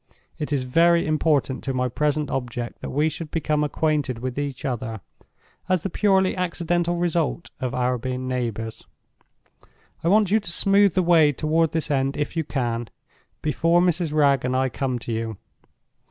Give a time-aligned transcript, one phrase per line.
[0.39, 4.65] It is very important to my present object that we should become acquainted with each
[4.65, 8.83] other—as the purely accidental result of our being near neighbors.
[10.03, 12.87] I want you to smooth the way toward this end if you can,
[13.43, 14.11] before Mrs.
[14.11, 15.37] Wragge and I come to you.